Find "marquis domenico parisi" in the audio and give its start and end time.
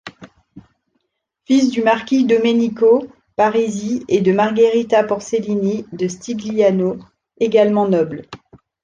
1.83-4.03